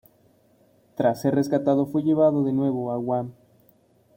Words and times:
Tras 0.95 1.21
ser 1.21 1.35
rescatado 1.35 1.85
fue 1.85 2.01
llevado 2.01 2.43
de 2.43 2.51
nuevo 2.53 2.91
a 2.91 2.97
Guam. 2.97 3.33